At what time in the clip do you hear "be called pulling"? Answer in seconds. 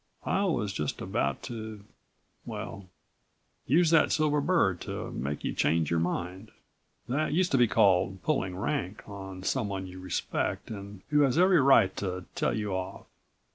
7.59-8.55